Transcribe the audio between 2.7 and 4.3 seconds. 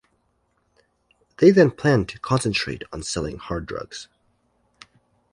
on selling hard drugs.